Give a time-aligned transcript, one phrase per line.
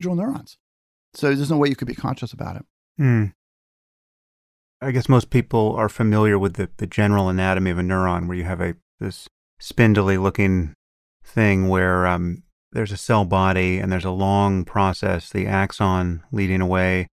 [0.00, 0.56] neurons.
[1.14, 2.64] So there's no way you could be conscious about it.
[3.00, 3.32] Mm.
[4.80, 8.36] I guess most people are familiar with the, the general anatomy of a neuron, where
[8.36, 9.28] you have a this
[9.60, 10.74] spindly looking
[11.24, 12.42] thing where um,
[12.72, 17.08] there's a cell body and there's a long process, the axon leading away,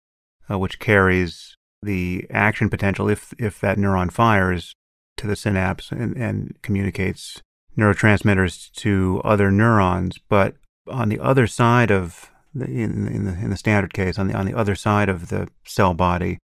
[0.50, 4.76] uh, which carries the action potential if if that neuron fires
[5.18, 7.42] to the synapse and, and communicates
[7.78, 10.20] neurotransmitters to other neurons.
[10.30, 10.56] But
[10.88, 14.46] on the other side of in, in the in the standard case, on the on
[14.46, 16.40] the other side of the cell body,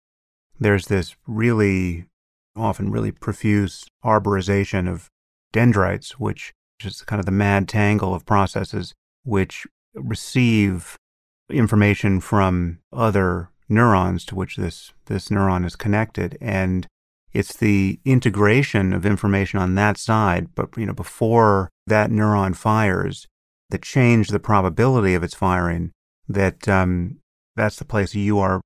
[0.59, 2.07] there's this really
[2.55, 5.09] often really profuse arborization of
[5.53, 6.53] dendrites, which
[6.85, 10.97] is kind of the mad tangle of processes which receive
[11.51, 16.37] information from other neurons to which this, this neuron is connected.
[16.41, 16.87] And
[17.33, 23.27] it's the integration of information on that side, but you know, before that neuron fires,
[23.71, 25.93] that change the probability of its firing,
[26.29, 27.19] that um,
[27.55, 28.61] that's the place you are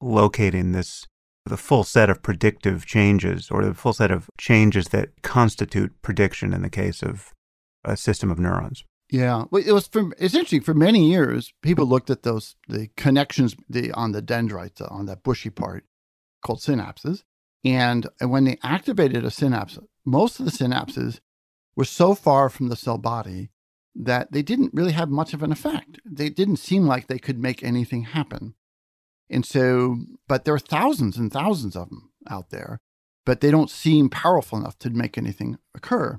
[0.00, 1.06] locating this
[1.48, 6.52] the full set of predictive changes or the full set of changes that constitute prediction
[6.52, 7.32] in the case of
[7.84, 8.84] a system of neurons.
[9.10, 11.52] Yeah, well, it was for essentially for many years.
[11.62, 15.84] People looked at those the connections the on the dendrites on that bushy part
[16.44, 17.22] called synapses,
[17.64, 21.20] and when they activated a synapse, most of the synapses
[21.74, 23.48] were so far from the cell body
[23.98, 25.98] that they didn't really have much of an effect.
[26.04, 28.54] They didn't seem like they could make anything happen.
[29.28, 32.80] And so, but there are thousands and thousands of them out there,
[33.26, 36.16] but they don't seem powerful enough to make anything occur.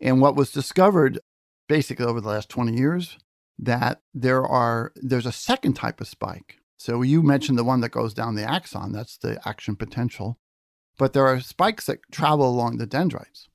[0.00, 1.20] And what was discovered
[1.68, 3.16] basically over the last 20 years
[3.58, 6.56] that there are there's a second type of spike.
[6.76, 10.38] So you mentioned the one that goes down the axon, that's the action potential.
[10.98, 13.48] But there are spikes that travel along the dendrites.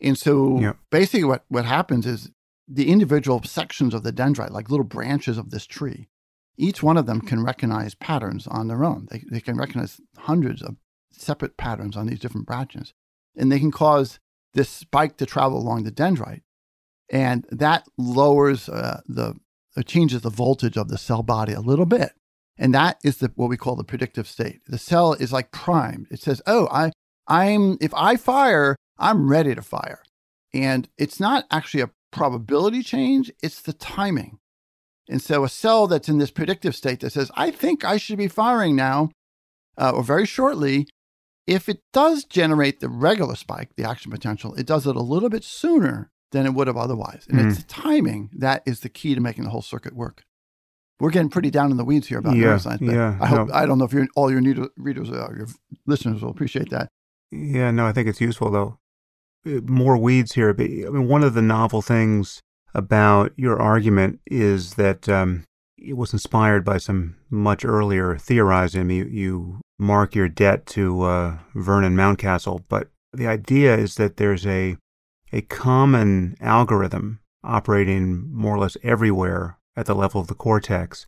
[0.00, 0.72] And so yeah.
[0.90, 2.30] basically what, what happens is
[2.68, 6.08] the individual sections of the dendrite, like little branches of this tree,
[6.56, 9.06] each one of them can recognize patterns on their own.
[9.10, 10.76] They, they can recognize hundreds of
[11.12, 12.94] separate patterns on these different branches.
[13.36, 14.18] And they can cause
[14.54, 16.42] this spike to travel along the dendrite.
[17.10, 19.34] And that lowers uh, the,
[19.84, 22.12] changes the voltage of the cell body a little bit.
[22.58, 24.60] And that is the, what we call the predictive state.
[24.66, 26.06] The cell is like primed.
[26.10, 26.90] It says, oh, I,
[27.28, 30.02] I'm, if I fire, I'm ready to fire.
[30.54, 34.38] And it's not actually a probability change, it's the timing.
[35.08, 38.18] And so a cell that's in this predictive state that says, I think I should
[38.18, 39.10] be firing now
[39.78, 40.88] uh, or very shortly,
[41.46, 45.28] if it does generate the regular spike, the action potential, it does it a little
[45.28, 47.26] bit sooner than it would have otherwise.
[47.28, 47.48] And mm.
[47.48, 50.24] it's the timing that is the key to making the whole circuit work.
[50.98, 52.80] We're getting pretty down in the weeds here about yeah, neuroscience.
[52.80, 53.54] Yeah, I hope no.
[53.54, 54.40] I don't know if all your
[54.76, 55.46] readers, uh, your
[55.86, 56.88] listeners will appreciate that.
[57.30, 58.78] Yeah, no, I think it's useful though.
[59.46, 60.52] More weeds here.
[60.52, 62.40] But I mean, one of the novel things
[62.74, 65.44] about your argument is that um,
[65.78, 68.90] it was inspired by some much earlier theorizing.
[68.90, 74.46] You, you mark your debt to uh, Vernon Mountcastle, but the idea is that there's
[74.46, 74.76] a
[75.32, 81.06] a common algorithm operating more or less everywhere at the level of the cortex.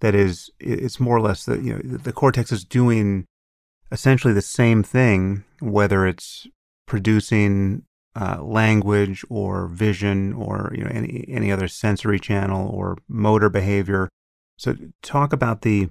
[0.00, 3.24] That is, it's more or less that you know the cortex is doing
[3.90, 6.46] essentially the same thing, whether it's
[6.86, 7.82] producing
[8.18, 14.08] uh, language or vision or you know any any other sensory channel or motor behavior.
[14.56, 15.90] So talk about the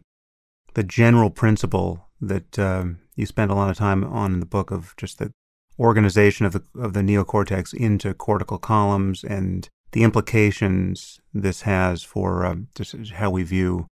[0.73, 4.71] the general principle that um, you spend a lot of time on in the book
[4.71, 5.31] of just the
[5.77, 12.45] organization of the of the neocortex into cortical columns and the implications this has for
[12.45, 13.85] um, just how we view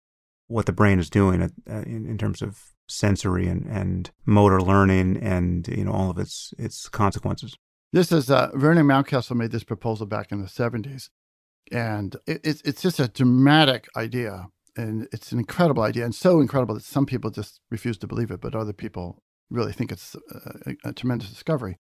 [0.49, 4.61] what the brain is doing at, uh, in, in terms of sensory and, and motor
[4.61, 7.57] learning and you know all of its its consequences.
[7.93, 11.11] This is uh, Vernon Mountcastle made this proposal back in the 70s.
[11.71, 14.47] And it, it's, it's just a dramatic idea.
[14.77, 18.31] And it's an incredible idea and so incredible that some people just refuse to believe
[18.31, 20.17] it, but other people really think it's
[20.65, 21.77] a, a tremendous discovery.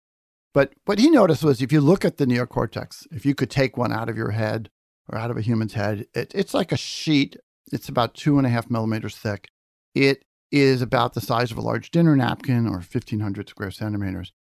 [0.54, 3.76] But what he noticed was if you look at the neocortex, if you could take
[3.76, 4.70] one out of your head
[5.10, 7.36] or out of a human's head, it, it's like a sheet.
[7.70, 9.50] It's about two and a half millimeters thick.
[9.94, 14.34] It is about the size of a large dinner napkin or 1500 square centimeters.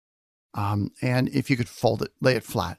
[0.53, 2.77] Um, and if you could fold it, lay it flat.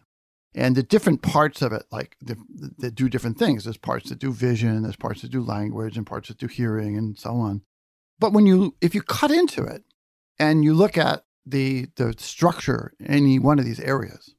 [0.55, 3.65] And the different parts of it, like that do different things.
[3.65, 6.97] There's parts that do vision, there's parts that do language, and parts that do hearing,
[6.97, 7.61] and so on.
[8.19, 9.85] But when you, if you cut into it
[10.39, 14.35] and you look at the the structure in any one of these areas,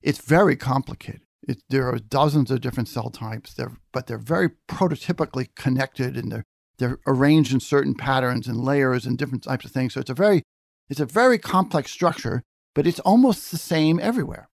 [0.00, 1.22] it's very complicated.
[1.46, 6.30] It, there are dozens of different cell types, they're, but they're very prototypically connected and
[6.30, 6.44] they're,
[6.78, 9.94] they're arranged in certain patterns and layers and different types of things.
[9.94, 10.42] So it's a very
[10.88, 12.42] it's a very complex structure
[12.78, 14.48] but it's almost the same everywhere.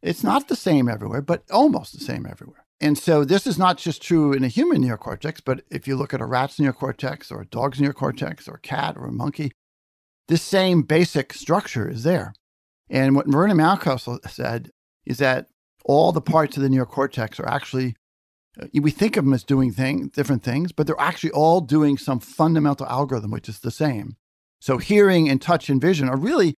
[0.00, 2.64] It's not the same everywhere, but almost the same everywhere.
[2.80, 6.14] And so this is not just true in a human neocortex, but if you look
[6.14, 9.50] at a rat's neocortex or a dog's neocortex or a cat or a monkey,
[10.28, 12.32] this same basic structure is there.
[12.88, 14.70] And what Vernon Mountcastle said
[15.04, 15.48] is that
[15.84, 17.96] all the parts of the neocortex are actually,
[18.60, 21.98] Uh, we think of them as doing thing, different things, but they're actually all doing
[21.98, 24.16] some fundamental algorithm, which is the same.
[24.60, 26.54] So hearing and touch and vision are really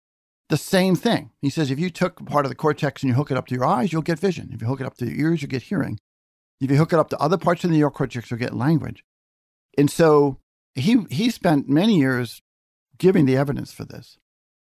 [0.50, 1.32] the same thing.
[1.42, 3.56] He says if you took part of the cortex and you hook it up to
[3.56, 4.52] your eyes, you'll get vision.
[4.54, 6.00] If you hook it up to your ears, you'll get hearing.
[6.62, 9.04] If you hook it up to other parts of the neocortex, you'll get language.
[9.78, 10.40] And so
[10.74, 12.42] he he spent many years
[12.98, 14.18] giving the evidence for this.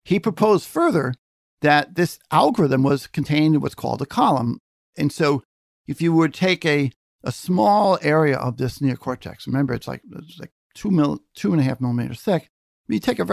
[0.05, 1.13] He proposed further
[1.61, 4.59] that this algorithm was contained in what's called a column.
[4.97, 5.43] And so
[5.87, 6.91] if you would take a,
[7.23, 11.61] a small area of this neocortex, remember it's like, it's like two, mil, two and
[11.61, 12.49] a half millimeters thick,
[12.87, 13.25] you take a